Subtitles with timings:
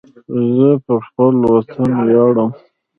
[0.55, 2.49] زه پر خپل وطن ویاړم